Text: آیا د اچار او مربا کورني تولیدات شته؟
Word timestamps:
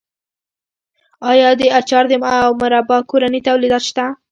آیا 1.31 1.49
د 1.59 1.61
اچار 1.79 2.05
او 2.45 2.49
مربا 2.61 2.97
کورني 3.09 3.39
تولیدات 3.47 3.83
شته؟ 3.89 4.05